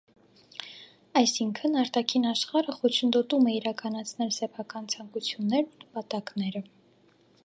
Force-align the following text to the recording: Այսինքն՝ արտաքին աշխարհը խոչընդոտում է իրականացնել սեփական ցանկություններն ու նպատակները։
Այսինքն՝ 1.19 1.77
արտաքին 1.81 2.25
աշխարհը 2.31 2.75
խոչընդոտում 2.79 3.49
է 3.51 3.53
իրականացնել 3.57 4.33
սեփական 4.39 4.91
ցանկություններն 4.95 5.71
ու 5.77 5.85
նպատակները։ 5.85 6.65